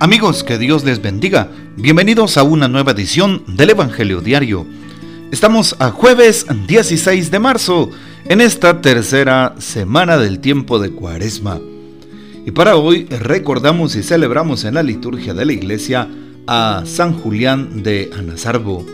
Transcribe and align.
Amigos, 0.00 0.44
que 0.44 0.58
Dios 0.58 0.84
les 0.84 1.02
bendiga. 1.02 1.50
Bienvenidos 1.76 2.36
a 2.36 2.44
una 2.44 2.68
nueva 2.68 2.92
edición 2.92 3.42
del 3.48 3.70
Evangelio 3.70 4.20
Diario. 4.20 4.64
Estamos 5.32 5.74
a 5.80 5.90
jueves 5.90 6.46
16 6.68 7.32
de 7.32 7.38
marzo, 7.40 7.90
en 8.26 8.40
esta 8.40 8.80
tercera 8.80 9.56
semana 9.58 10.16
del 10.16 10.38
tiempo 10.38 10.78
de 10.78 10.92
Cuaresma. 10.92 11.58
Y 12.46 12.52
para 12.52 12.76
hoy 12.76 13.06
recordamos 13.06 13.96
y 13.96 14.04
celebramos 14.04 14.62
en 14.62 14.74
la 14.74 14.84
liturgia 14.84 15.34
de 15.34 15.44
la 15.44 15.52
iglesia 15.52 16.08
a 16.46 16.84
San 16.86 17.12
Julián 17.14 17.82
de 17.82 18.12
Anasarbo. 18.16 18.86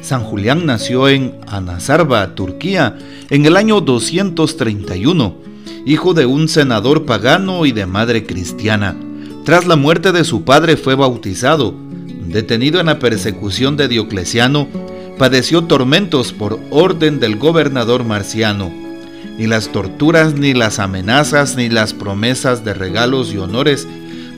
San 0.00 0.24
Julián 0.24 0.66
nació 0.66 1.08
en 1.08 1.36
Anasarba, 1.46 2.34
Turquía, 2.34 2.98
en 3.30 3.46
el 3.46 3.56
año 3.56 3.80
231, 3.80 5.36
hijo 5.86 6.12
de 6.12 6.26
un 6.26 6.48
senador 6.48 7.04
pagano 7.06 7.66
y 7.66 7.70
de 7.70 7.86
madre 7.86 8.26
cristiana. 8.26 8.96
Tras 9.44 9.66
la 9.66 9.76
muerte 9.76 10.12
de 10.12 10.24
su 10.24 10.44
padre 10.44 10.78
fue 10.78 10.94
bautizado. 10.94 11.74
Detenido 12.28 12.80
en 12.80 12.86
la 12.86 12.98
persecución 12.98 13.76
de 13.76 13.88
Diocleciano, 13.88 14.68
padeció 15.18 15.64
tormentos 15.64 16.32
por 16.32 16.58
orden 16.70 17.20
del 17.20 17.36
gobernador 17.36 18.04
marciano. 18.04 18.72
Ni 19.36 19.46
las 19.46 19.68
torturas, 19.68 20.32
ni 20.32 20.54
las 20.54 20.78
amenazas, 20.78 21.56
ni 21.56 21.68
las 21.68 21.92
promesas 21.92 22.64
de 22.64 22.72
regalos 22.72 23.34
y 23.34 23.38
honores 23.38 23.86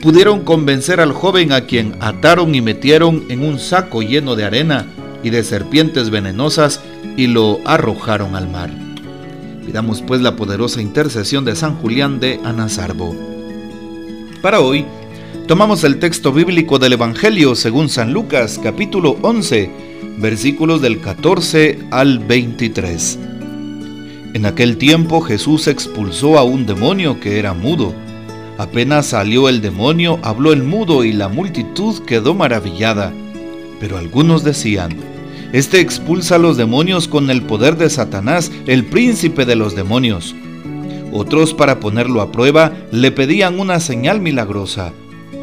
pudieron 0.01 0.41
convencer 0.41 0.99
al 0.99 1.13
joven 1.13 1.53
a 1.53 1.61
quien 1.61 1.95
ataron 2.01 2.53
y 2.53 2.59
metieron 2.59 3.23
en 3.29 3.43
un 3.43 3.59
saco 3.59 4.01
lleno 4.01 4.35
de 4.35 4.43
arena 4.43 4.87
y 5.23 5.29
de 5.29 5.43
serpientes 5.43 6.09
venenosas 6.09 6.81
y 7.15 7.27
lo 7.27 7.59
arrojaron 7.65 8.35
al 8.35 8.49
mar. 8.49 8.71
Pidamos 9.65 10.01
pues 10.01 10.19
la 10.19 10.35
poderosa 10.35 10.81
intercesión 10.81 11.45
de 11.45 11.55
San 11.55 11.77
Julián 11.77 12.19
de 12.19 12.41
Anasarbo. 12.43 13.15
Para 14.41 14.59
hoy, 14.59 14.85
tomamos 15.47 15.85
el 15.85 15.99
texto 15.99 16.33
bíblico 16.33 16.77
del 16.77 16.93
Evangelio 16.93 17.55
según 17.55 17.87
San 17.87 18.11
Lucas 18.11 18.59
capítulo 18.61 19.17
11, 19.21 19.71
versículos 20.17 20.81
del 20.81 20.99
14 20.99 21.79
al 21.89 22.19
23. 22.19 23.17
En 24.33 24.45
aquel 24.45 24.75
tiempo 24.75 25.21
Jesús 25.21 25.67
expulsó 25.67 26.37
a 26.37 26.43
un 26.43 26.65
demonio 26.65 27.21
que 27.21 27.39
era 27.39 27.53
mudo. 27.53 27.95
Apenas 28.57 29.05
salió 29.07 29.47
el 29.47 29.61
demonio, 29.61 30.19
habló 30.21 30.51
el 30.51 30.63
mudo 30.63 31.05
y 31.05 31.13
la 31.13 31.29
multitud 31.29 32.03
quedó 32.03 32.33
maravillada. 32.33 33.13
Pero 33.79 33.97
algunos 33.97 34.43
decían, 34.43 34.97
Este 35.53 35.79
expulsa 35.79 36.35
a 36.35 36.39
los 36.39 36.57
demonios 36.57 37.07
con 37.07 37.29
el 37.29 37.41
poder 37.41 37.77
de 37.77 37.89
Satanás, 37.89 38.51
el 38.65 38.83
príncipe 38.83 39.45
de 39.45 39.55
los 39.55 39.75
demonios. 39.75 40.35
Otros, 41.13 41.53
para 41.53 41.79
ponerlo 41.79 42.21
a 42.21 42.33
prueba, 42.33 42.73
le 42.91 43.11
pedían 43.11 43.61
una 43.61 43.79
señal 43.79 44.19
milagrosa. 44.19 44.91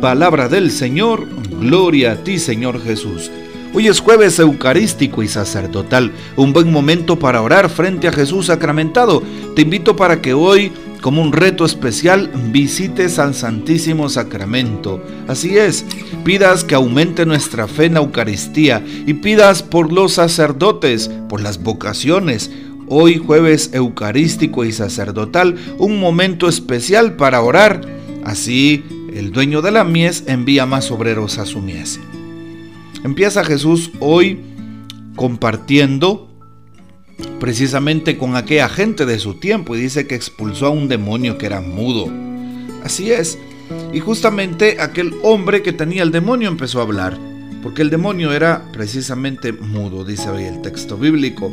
Palabra 0.00 0.48
del 0.48 0.70
Señor, 0.70 1.26
gloria 1.58 2.12
a 2.12 2.16
ti 2.16 2.38
Señor 2.38 2.82
Jesús. 2.82 3.30
Hoy 3.72 3.88
es 3.88 4.00
jueves 4.00 4.38
eucarístico 4.38 5.22
y 5.22 5.28
sacerdotal, 5.28 6.12
un 6.36 6.52
buen 6.52 6.70
momento 6.70 7.18
para 7.18 7.40
orar 7.40 7.70
frente 7.70 8.06
a 8.06 8.12
Jesús 8.12 8.46
sacramentado. 8.46 9.22
Te 9.54 9.62
invito 9.62 9.96
para 9.96 10.20
que 10.20 10.34
hoy, 10.34 10.70
como 11.00 11.22
un 11.22 11.32
reto 11.32 11.64
especial, 11.64 12.30
visites 12.52 13.18
al 13.18 13.34
Santísimo 13.34 14.10
Sacramento. 14.10 15.02
Así 15.28 15.56
es, 15.56 15.86
pidas 16.24 16.62
que 16.62 16.74
aumente 16.74 17.24
nuestra 17.24 17.66
fe 17.66 17.86
en 17.86 17.96
Eucaristía 17.96 18.84
y 19.06 19.14
pidas 19.14 19.62
por 19.62 19.92
los 19.92 20.12
sacerdotes, 20.12 21.10
por 21.28 21.40
las 21.40 21.62
vocaciones, 21.62 22.50
Hoy 22.88 23.16
jueves 23.18 23.70
eucarístico 23.72 24.64
y 24.64 24.70
sacerdotal, 24.70 25.56
un 25.78 25.98
momento 25.98 26.48
especial 26.48 27.16
para 27.16 27.42
orar. 27.42 27.80
Así, 28.22 28.84
el 29.16 29.32
dueño 29.32 29.62
de 29.62 29.70
la 29.70 29.82
mies 29.82 30.24
envía 30.26 30.66
más 30.66 30.90
obreros 30.90 31.38
a 31.38 31.46
su 31.46 31.60
mies. 31.60 31.98
Empieza 33.02 33.44
Jesús 33.44 33.90
hoy 33.98 34.40
compartiendo 35.14 36.28
precisamente 37.40 38.18
con 38.18 38.36
aquella 38.36 38.68
gente 38.68 39.06
de 39.06 39.18
su 39.18 39.34
tiempo 39.34 39.74
y 39.74 39.80
dice 39.80 40.06
que 40.06 40.14
expulsó 40.14 40.66
a 40.66 40.70
un 40.70 40.88
demonio 40.88 41.38
que 41.38 41.46
era 41.46 41.62
mudo. 41.62 42.12
Así 42.84 43.10
es. 43.10 43.38
Y 43.92 44.00
justamente 44.00 44.76
aquel 44.80 45.14
hombre 45.22 45.62
que 45.62 45.72
tenía 45.72 46.02
el 46.02 46.12
demonio 46.12 46.48
empezó 46.48 46.80
a 46.80 46.82
hablar, 46.82 47.18
porque 47.62 47.82
el 47.82 47.90
demonio 47.90 48.32
era 48.32 48.70
precisamente 48.70 49.52
mudo, 49.52 50.04
dice 50.04 50.28
hoy 50.28 50.44
el 50.44 50.60
texto 50.60 50.98
bíblico. 50.98 51.50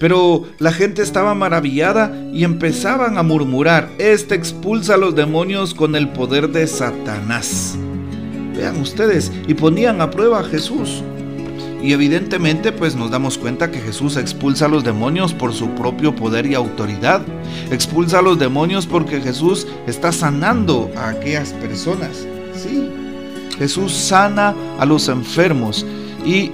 Pero 0.00 0.46
la 0.58 0.72
gente 0.72 1.02
estaba 1.02 1.34
maravillada 1.34 2.10
y 2.32 2.44
empezaban 2.44 3.18
a 3.18 3.22
murmurar, 3.22 3.90
este 3.98 4.34
expulsa 4.34 4.94
a 4.94 4.96
los 4.96 5.14
demonios 5.14 5.74
con 5.74 5.94
el 5.94 6.08
poder 6.08 6.48
de 6.48 6.66
Satanás. 6.66 7.76
Vean 8.56 8.80
ustedes, 8.80 9.30
y 9.46 9.52
ponían 9.52 10.00
a 10.00 10.10
prueba 10.10 10.40
a 10.40 10.44
Jesús. 10.44 11.02
Y 11.82 11.92
evidentemente 11.92 12.72
pues 12.72 12.96
nos 12.96 13.10
damos 13.10 13.36
cuenta 13.36 13.70
que 13.70 13.78
Jesús 13.78 14.16
expulsa 14.16 14.64
a 14.64 14.68
los 14.68 14.84
demonios 14.84 15.34
por 15.34 15.52
su 15.52 15.68
propio 15.74 16.16
poder 16.16 16.46
y 16.46 16.54
autoridad. 16.54 17.20
Expulsa 17.70 18.20
a 18.20 18.22
los 18.22 18.38
demonios 18.38 18.86
porque 18.86 19.20
Jesús 19.20 19.66
está 19.86 20.12
sanando 20.12 20.90
a 20.96 21.10
aquellas 21.10 21.52
personas. 21.52 22.26
Sí, 22.54 22.88
Jesús 23.58 23.92
sana 23.92 24.54
a 24.78 24.86
los 24.86 25.08
enfermos. 25.08 25.84
Y 26.24 26.52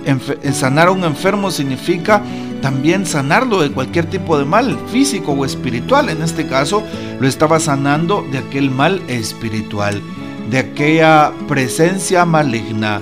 sanar 0.52 0.88
a 0.88 0.92
un 0.92 1.02
enfermo 1.02 1.50
significa 1.50 2.22
también 2.60 3.06
sanarlo 3.06 3.60
de 3.60 3.70
cualquier 3.70 4.06
tipo 4.06 4.38
de 4.38 4.44
mal, 4.44 4.78
físico 4.90 5.32
o 5.32 5.44
espiritual. 5.44 6.08
En 6.08 6.22
este 6.22 6.46
caso, 6.46 6.82
lo 7.20 7.28
estaba 7.28 7.60
sanando 7.60 8.26
de 8.30 8.38
aquel 8.38 8.70
mal 8.70 9.02
espiritual, 9.08 10.02
de 10.50 10.58
aquella 10.58 11.32
presencia 11.48 12.24
maligna, 12.24 13.00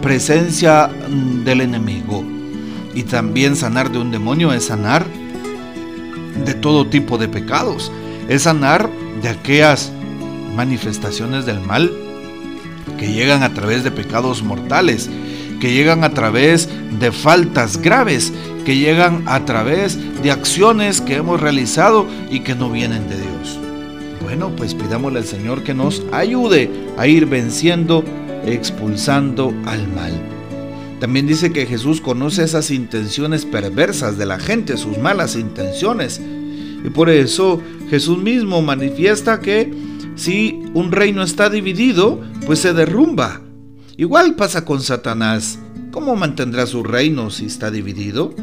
presencia 0.00 0.88
mm, 0.88 1.44
del 1.44 1.62
enemigo. 1.62 2.24
Y 2.94 3.04
también 3.04 3.56
sanar 3.56 3.90
de 3.90 3.98
un 3.98 4.10
demonio 4.10 4.52
es 4.52 4.66
sanar 4.66 5.06
de 6.44 6.54
todo 6.54 6.86
tipo 6.86 7.18
de 7.18 7.28
pecados, 7.28 7.90
es 8.28 8.42
sanar 8.42 8.90
de 9.22 9.28
aquellas 9.28 9.92
manifestaciones 10.54 11.46
del 11.46 11.60
mal 11.60 11.90
que 12.98 13.12
llegan 13.12 13.42
a 13.42 13.54
través 13.54 13.84
de 13.84 13.90
pecados 13.90 14.42
mortales, 14.42 15.10
que 15.62 15.72
llegan 15.72 16.02
a 16.02 16.10
través 16.10 16.68
de 16.98 17.12
faltas 17.12 17.80
graves 17.80 18.32
que 18.64 18.78
llegan 18.78 19.22
a 19.26 19.44
través 19.44 19.96
de 20.20 20.32
acciones 20.32 21.00
que 21.00 21.14
hemos 21.14 21.40
realizado 21.40 22.04
y 22.32 22.40
que 22.40 22.56
no 22.56 22.68
vienen 22.68 23.08
de 23.08 23.14
Dios. 23.14 23.60
Bueno, 24.20 24.50
pues 24.56 24.74
pidámosle 24.74 25.20
al 25.20 25.24
Señor 25.24 25.62
que 25.62 25.72
nos 25.72 26.02
ayude 26.10 26.68
a 26.96 27.06
ir 27.06 27.26
venciendo, 27.26 28.02
expulsando 28.44 29.54
al 29.64 29.86
mal. 29.86 30.20
También 30.98 31.28
dice 31.28 31.52
que 31.52 31.66
Jesús 31.66 32.00
conoce 32.00 32.42
esas 32.42 32.72
intenciones 32.72 33.46
perversas 33.46 34.18
de 34.18 34.26
la 34.26 34.40
gente, 34.40 34.76
sus 34.76 34.98
malas 34.98 35.36
intenciones. 35.36 36.20
Y 36.84 36.90
por 36.90 37.08
eso 37.08 37.62
Jesús 37.88 38.18
mismo 38.18 38.62
manifiesta 38.62 39.38
que 39.38 39.72
si 40.16 40.60
un 40.74 40.90
reino 40.90 41.22
está 41.22 41.50
dividido, 41.50 42.20
pues 42.46 42.58
se 42.58 42.72
derrumba. 42.72 43.41
Igual 44.02 44.34
pasa 44.34 44.64
con 44.64 44.80
Satanás. 44.80 45.60
¿Cómo 45.92 46.16
mantendrá 46.16 46.66
su 46.66 46.82
reino 46.82 47.30
si 47.30 47.46
está 47.46 47.70
dividido? 47.70 48.34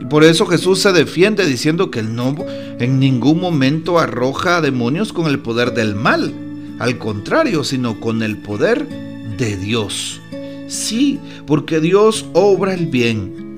Y 0.00 0.06
por 0.06 0.24
eso 0.24 0.44
Jesús 0.44 0.80
se 0.80 0.90
defiende 0.90 1.46
diciendo 1.46 1.88
que 1.88 2.00
él 2.00 2.16
no 2.16 2.34
en 2.80 2.98
ningún 2.98 3.40
momento 3.40 4.00
arroja 4.00 4.56
a 4.56 4.60
demonios 4.60 5.12
con 5.12 5.28
el 5.28 5.38
poder 5.38 5.72
del 5.72 5.94
mal, 5.94 6.34
al 6.80 6.98
contrario, 6.98 7.62
sino 7.62 8.00
con 8.00 8.24
el 8.24 8.38
poder 8.38 8.88
de 9.38 9.56
Dios. 9.56 10.20
Sí, 10.66 11.20
porque 11.46 11.78
Dios 11.78 12.26
obra 12.32 12.74
el 12.74 12.88
bien. 12.88 13.54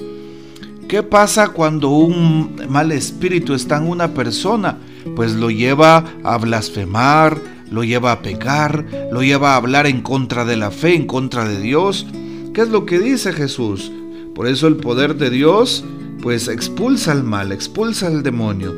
¿Qué 0.89 1.03
pasa 1.03 1.49
cuando 1.49 1.89
un 1.89 2.55
mal 2.69 2.93
espíritu 2.93 3.55
está 3.55 3.79
en 3.79 3.89
una 3.89 4.13
persona? 4.13 4.77
Pues 5.17 5.33
lo 5.33 5.51
lleva 5.51 6.05
a 6.23 6.37
blasfemar, 6.37 7.54
lo 7.71 7.85
lleva 7.85 8.13
a 8.13 8.23
pecar, 8.23 8.85
lo 9.11 9.23
lleva 9.23 9.53
a 9.53 9.57
hablar 9.57 9.87
en 9.87 10.03
contra 10.03 10.45
de 10.45 10.57
la 10.57 10.71
fe, 10.71 10.95
en 10.95 11.07
contra 11.07 11.47
de 11.47 11.61
Dios. 11.61 12.07
¿Qué 12.53 12.61
es 12.61 12.69
lo 12.69 12.87
que 12.87 12.99
dice 12.99 13.33
Jesús? 13.33 13.91
Por 14.35 14.47
eso 14.47 14.67
el 14.67 14.77
poder 14.77 15.17
de 15.17 15.31
Dios 15.31 15.85
pues 16.23 16.49
expulsa 16.49 17.13
el 17.13 17.23
mal, 17.23 17.53
expulsa 17.53 18.09
el 18.09 18.23
demonio. 18.23 18.75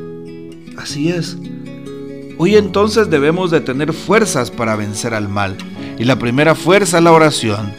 Así 0.77 1.09
es. 1.09 1.37
Hoy 2.37 2.55
entonces 2.55 3.09
debemos 3.09 3.49
de 3.51 3.61
tener 3.61 3.93
fuerzas 3.93 4.51
para 4.51 4.75
vencer 4.75 5.13
al 5.13 5.27
mal. 5.27 5.57
Y 5.97 6.03
la 6.03 6.19
primera 6.19 6.53
fuerza 6.53 6.97
es 6.97 7.03
la 7.03 7.11
oración, 7.11 7.73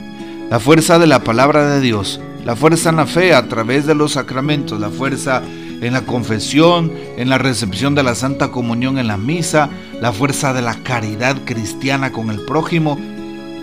la 0.50 0.58
fuerza 0.58 0.99
de 0.99 1.06
la 1.06 1.22
palabra 1.22 1.69
de 1.75 1.81
Dios, 1.81 2.20
la 2.44 2.56
fuerza 2.56 2.90
en 2.90 2.96
la 2.96 3.06
fe 3.06 3.34
a 3.34 3.46
través 3.46 3.87
de 3.87 3.94
los 3.94 4.12
sacramentos, 4.12 4.81
la 4.81 4.90
fuerza 4.90 5.43
en 5.80 5.92
la 5.92 6.02
confesión, 6.02 6.92
en 7.16 7.28
la 7.28 7.38
recepción 7.38 7.94
de 7.94 8.02
la 8.02 8.14
Santa 8.14 8.50
Comunión 8.50 8.98
en 8.98 9.06
la 9.06 9.16
misa, 9.16 9.70
la 10.00 10.12
fuerza 10.12 10.52
de 10.52 10.62
la 10.62 10.75
caridad 10.82 11.36
cristiana 11.44 12.12
con 12.12 12.30
el 12.30 12.40
prójimo. 12.40 12.98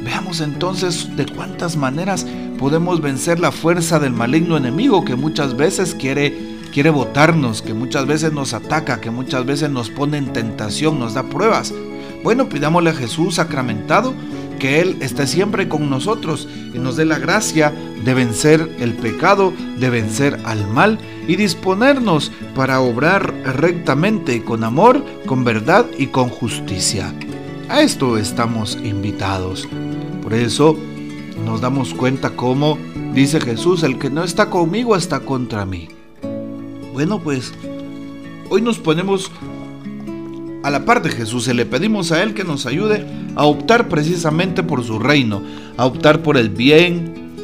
Veamos 0.03 0.41
entonces 0.41 1.15
de 1.15 1.25
cuántas 1.25 1.77
maneras 1.77 2.25
podemos 2.57 3.01
vencer 3.01 3.39
la 3.39 3.51
fuerza 3.51 3.99
del 3.99 4.13
maligno 4.13 4.57
enemigo 4.57 5.03
que 5.03 5.15
muchas 5.15 5.57
veces 5.57 5.95
quiere 5.95 6.55
quiere 6.75 6.89
votarnos, 6.89 7.61
que 7.61 7.73
muchas 7.73 8.05
veces 8.05 8.33
nos 8.33 8.53
ataca, 8.53 8.99
que 8.99 9.09
muchas 9.09 9.45
veces 9.45 9.69
nos 9.69 9.89
pone 9.89 10.17
en 10.17 10.33
tentación, 10.33 10.99
nos 10.99 11.13
da 11.13 11.23
pruebas. 11.23 11.73
Bueno, 12.21 12.49
pidámosle 12.49 12.89
a 12.89 12.93
Jesús 12.93 13.35
sacramentado 13.35 14.13
que 14.57 14.81
Él 14.81 14.97
esté 15.01 15.27
siempre 15.27 15.67
con 15.67 15.89
nosotros 15.89 16.47
y 16.73 16.77
nos 16.79 16.95
dé 16.95 17.05
la 17.05 17.19
gracia 17.19 17.73
de 18.03 18.13
vencer 18.13 18.75
el 18.79 18.93
pecado, 18.93 19.53
de 19.77 19.89
vencer 19.89 20.39
al 20.45 20.67
mal 20.67 20.99
y 21.27 21.35
disponernos 21.35 22.31
para 22.55 22.81
obrar 22.81 23.33
rectamente, 23.43 24.43
con 24.43 24.63
amor, 24.63 25.03
con 25.25 25.43
verdad 25.43 25.85
y 25.97 26.07
con 26.07 26.29
justicia. 26.29 27.13
A 27.69 27.81
esto 27.81 28.17
estamos 28.17 28.77
invitados. 28.83 29.67
Por 30.21 30.33
eso 30.33 30.77
nos 31.43 31.61
damos 31.61 31.93
cuenta 31.93 32.35
cómo 32.35 32.77
dice 33.13 33.41
Jesús, 33.41 33.83
el 33.83 33.97
que 33.97 34.09
no 34.09 34.23
está 34.23 34.49
conmigo 34.49 34.95
está 34.95 35.21
contra 35.21 35.65
mí. 35.65 35.87
Bueno, 36.93 37.19
pues 37.19 37.53
hoy 38.49 38.61
nos 38.61 38.77
ponemos 38.77 39.31
a 40.65 40.71
la 40.71 40.83
par 40.83 41.03
de 41.03 41.11
Jesús 41.11 41.47
y 41.47 41.53
le 41.53 41.67
pedimos 41.67 42.11
a 42.11 42.23
Él 42.23 42.33
que 42.33 42.43
nos 42.43 42.65
ayude 42.65 43.05
a 43.35 43.45
optar 43.45 43.87
precisamente 43.87 44.63
por 44.63 44.83
su 44.83 44.97
reino, 44.97 45.43
a 45.77 45.85
optar 45.85 46.23
por 46.23 46.37
el 46.37 46.49
bien, 46.49 47.35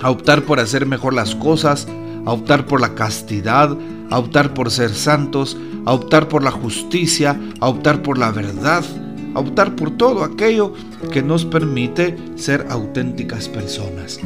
a 0.00 0.10
optar 0.10 0.44
por 0.44 0.58
hacer 0.58 0.86
mejor 0.86 1.12
las 1.12 1.34
cosas, 1.34 1.86
a 2.24 2.32
optar 2.32 2.64
por 2.64 2.80
la 2.80 2.94
castidad, 2.94 3.76
a 4.08 4.18
optar 4.18 4.54
por 4.54 4.70
ser 4.70 4.94
santos, 4.94 5.54
a 5.84 5.92
optar 5.92 6.28
por 6.28 6.42
la 6.42 6.50
justicia, 6.50 7.38
a 7.60 7.68
optar 7.68 8.00
por 8.00 8.16
la 8.16 8.30
verdad, 8.30 8.82
a 9.34 9.40
optar 9.40 9.76
por 9.76 9.90
todo 9.98 10.24
aquello 10.24 10.72
que 11.10 11.22
nos 11.22 11.44
permite 11.44 12.16
ser 12.36 12.66
auténticas 12.70 13.50
personas. 13.50 14.18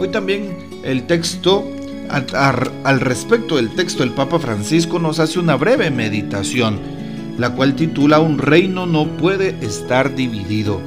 Hoy 0.00 0.08
también 0.08 0.80
el 0.82 1.06
texto 1.06 1.64
al 2.10 3.00
respecto 3.00 3.54
del 3.54 3.72
texto, 3.76 4.02
el 4.02 4.10
Papa 4.10 4.40
Francisco 4.40 4.98
nos 4.98 5.20
hace 5.20 5.38
una 5.38 5.54
breve 5.54 5.90
meditación, 5.90 6.97
la 7.38 7.50
cual 7.50 7.74
titula 7.74 8.20
Un 8.20 8.38
reino 8.38 8.86
no 8.86 9.06
puede 9.16 9.56
estar 9.62 10.14
dividido. 10.14 10.80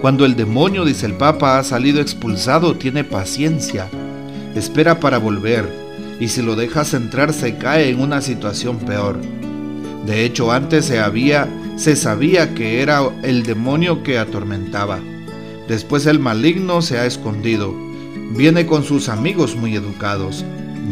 Cuando 0.00 0.24
el 0.24 0.34
demonio, 0.34 0.84
dice 0.84 1.06
el 1.06 1.14
Papa, 1.14 1.58
ha 1.58 1.64
salido 1.64 2.00
expulsado, 2.00 2.76
tiene 2.76 3.04
paciencia, 3.04 3.88
espera 4.54 4.98
para 4.98 5.18
volver, 5.18 5.68
y 6.18 6.28
si 6.28 6.40
lo 6.40 6.56
dejas 6.56 6.94
entrar 6.94 7.32
se 7.32 7.56
cae 7.58 7.90
en 7.90 8.00
una 8.00 8.22
situación 8.22 8.78
peor. 8.78 9.20
De 10.06 10.24
hecho, 10.24 10.50
antes 10.50 10.86
se 10.86 10.98
había 10.98 11.48
se 11.76 11.96
sabía 11.96 12.54
que 12.54 12.82
era 12.82 13.02
el 13.22 13.42
demonio 13.42 14.02
que 14.02 14.18
atormentaba. 14.18 15.00
Después 15.68 16.06
el 16.06 16.18
maligno 16.18 16.82
se 16.82 16.98
ha 16.98 17.06
escondido 17.06 17.74
Viene 18.34 18.64
con 18.64 18.82
sus 18.82 19.10
amigos 19.10 19.56
muy 19.56 19.76
educados, 19.76 20.42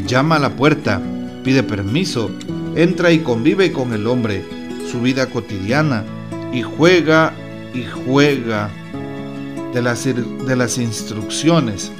llama 0.06 0.36
a 0.36 0.38
la 0.40 0.56
puerta, 0.56 1.00
pide 1.42 1.62
permiso, 1.62 2.30
entra 2.76 3.12
y 3.12 3.20
convive 3.20 3.72
con 3.72 3.94
el 3.94 4.06
hombre, 4.06 4.44
su 4.90 5.00
vida 5.00 5.26
cotidiana, 5.26 6.04
y 6.52 6.62
juega 6.62 7.32
y 7.74 7.84
juega 7.84 8.70
de 9.72 9.82
las, 9.82 10.04
de 10.04 10.56
las 10.56 10.78
instrucciones. 10.78 11.92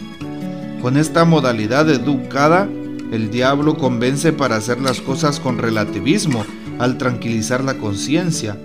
Con 0.83 0.97
esta 0.97 1.25
modalidad 1.25 1.89
educada, 1.91 2.69
el 3.13 3.31
diablo 3.31 3.77
convence 3.77 4.33
para 4.33 4.57
hacer 4.57 4.81
las 4.81 5.01
cosas 5.01 5.39
con 5.39 5.59
relativismo, 5.59 6.45
al 6.79 6.97
tranquilizar 6.99 7.63
la 7.63 7.75
conciencia 7.75 8.57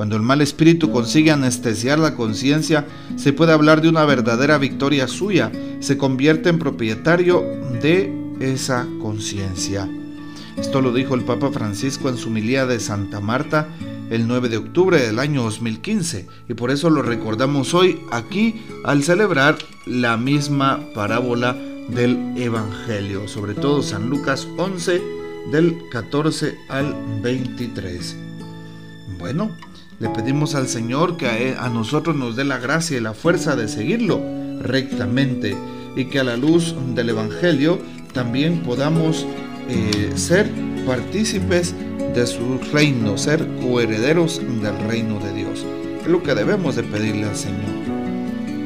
cuando 0.00 0.16
el 0.16 0.22
mal 0.22 0.40
espíritu 0.40 0.90
consigue 0.90 1.30
anestesiar 1.30 1.98
la 1.98 2.14
conciencia, 2.14 2.86
se 3.16 3.34
puede 3.34 3.52
hablar 3.52 3.82
de 3.82 3.90
una 3.90 4.06
verdadera 4.06 4.56
victoria 4.56 5.06
suya. 5.06 5.52
Se 5.80 5.98
convierte 5.98 6.48
en 6.48 6.58
propietario 6.58 7.44
de 7.82 8.10
esa 8.40 8.86
conciencia. 9.02 9.86
Esto 10.56 10.80
lo 10.80 10.92
dijo 10.92 11.14
el 11.14 11.24
Papa 11.24 11.50
Francisco 11.50 12.08
en 12.08 12.16
su 12.16 12.30
milía 12.30 12.66
de 12.66 12.80
Santa 12.80 13.20
Marta 13.20 13.68
el 14.10 14.26
9 14.26 14.48
de 14.48 14.56
octubre 14.56 15.00
del 15.00 15.18
año 15.18 15.42
2015 15.44 16.26
y 16.48 16.54
por 16.54 16.70
eso 16.70 16.90
lo 16.90 17.02
recordamos 17.02 17.74
hoy 17.74 18.00
aquí 18.10 18.62
al 18.84 19.04
celebrar 19.04 19.56
la 19.86 20.16
misma 20.16 20.80
parábola 20.94 21.56
del 21.88 22.34
Evangelio, 22.36 23.28
sobre 23.28 23.54
todo 23.54 23.82
San 23.82 24.10
Lucas 24.10 24.48
11 24.58 25.00
del 25.52 25.78
14 25.90 26.56
al 26.68 26.94
23. 27.22 28.16
Bueno, 29.18 29.50
le 29.98 30.08
pedimos 30.10 30.54
al 30.54 30.68
Señor 30.68 31.16
que 31.16 31.56
a, 31.58 31.68
nosotros 31.68 32.16
nos 32.16 32.36
dé 32.36 32.44
la 32.44 32.58
gracia 32.58 32.96
y 32.96 33.00
la 33.00 33.14
fuerza 33.14 33.56
de 33.56 33.68
seguirlo 33.68 34.20
rectamente 34.60 35.56
y 35.96 36.06
que 36.06 36.20
a 36.20 36.24
la 36.24 36.36
luz 36.36 36.74
del 36.94 37.10
Evangelio 37.10 37.78
también 38.12 38.62
podamos 38.62 39.26
eh, 39.70 40.12
ser 40.16 40.50
partícipes 40.86 41.74
de 42.14 42.26
su 42.26 42.58
reino, 42.72 43.16
ser 43.16 43.46
coherederos 43.60 44.40
del 44.40 44.78
reino 44.88 45.18
de 45.20 45.32
Dios. 45.32 45.64
Es 46.02 46.08
lo 46.08 46.22
que 46.22 46.34
debemos 46.34 46.76
de 46.76 46.82
pedirle 46.82 47.26
al 47.26 47.36
Señor. 47.36 47.70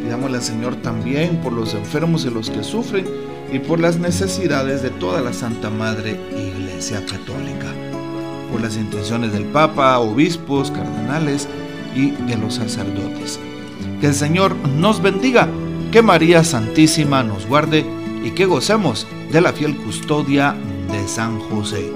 Pidámosle 0.02 0.38
al 0.38 0.42
Señor 0.42 0.76
también 0.76 1.36
por 1.42 1.52
los 1.52 1.74
enfermos 1.74 2.24
y 2.24 2.30
los 2.30 2.50
que 2.50 2.64
sufren 2.64 3.06
y 3.52 3.58
por 3.58 3.80
las 3.80 3.98
necesidades 3.98 4.82
de 4.82 4.90
toda 4.90 5.20
la 5.20 5.32
Santa 5.32 5.70
Madre 5.70 6.18
Iglesia 6.36 7.04
Católica 7.04 7.72
por 8.50 8.62
las 8.62 8.76
intenciones 8.76 9.32
del 9.32 9.44
Papa, 9.46 9.98
obispos, 9.98 10.70
cardenales 10.70 11.48
y 11.94 12.10
de 12.10 12.36
los 12.36 12.54
sacerdotes. 12.54 13.40
Que 14.00 14.06
el 14.06 14.14
Señor 14.14 14.54
nos 14.78 15.02
bendiga, 15.02 15.48
que 15.90 16.02
María 16.02 16.44
Santísima 16.44 17.24
nos 17.24 17.46
guarde 17.46 17.84
y 18.22 18.30
que 18.30 18.46
gocemos 18.46 19.06
de 19.32 19.40
la 19.40 19.52
fiel 19.52 19.76
custodia 19.76 20.54
San 21.06 21.38
José. 21.38 21.92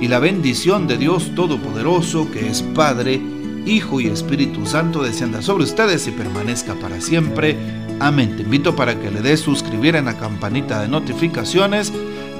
Y 0.00 0.08
la 0.08 0.18
bendición 0.18 0.86
de 0.86 0.96
Dios 0.96 1.34
Todopoderoso, 1.34 2.30
que 2.30 2.48
es 2.48 2.62
Padre, 2.62 3.20
Hijo 3.66 4.00
y 4.00 4.06
Espíritu 4.06 4.66
Santo, 4.66 5.02
descienda 5.02 5.42
sobre 5.42 5.64
ustedes 5.64 6.06
y 6.06 6.10
permanezca 6.10 6.74
para 6.74 7.00
siempre. 7.00 7.56
Amén. 7.98 8.36
Te 8.36 8.42
invito 8.42 8.74
para 8.74 8.98
que 8.98 9.10
le 9.10 9.20
des 9.20 9.40
suscribir 9.40 9.96
en 9.96 10.06
la 10.06 10.16
campanita 10.16 10.80
de 10.80 10.88
notificaciones, 10.88 11.92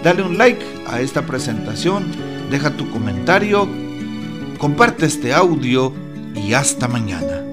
dale 0.02 0.22
un 0.22 0.38
like 0.38 0.64
a 0.86 1.00
esta 1.00 1.26
presentación 1.26 2.04
deja 2.50 2.76
tu 2.76 2.90
comentario, 2.90 3.68
comparte 4.58 5.06
este 5.06 5.32
audio 5.32 5.92
y 6.34 6.52
hasta 6.52 6.88
mañana. 6.88 7.49